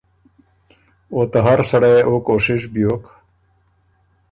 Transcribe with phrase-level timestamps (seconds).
[1.13, 3.03] او ته هر سړئ يې او کوشش بیوک